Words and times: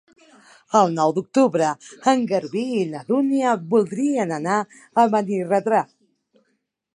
El 0.77 0.87
nou 0.93 1.11
d'octubre 1.17 1.67
en 2.11 2.23
Garbí 2.31 2.63
i 2.77 2.87
na 2.95 3.03
Dúnia 3.11 3.53
voldrien 3.75 4.35
anar 4.39 4.57
a 5.03 5.05
Benirredrà. 5.13 5.85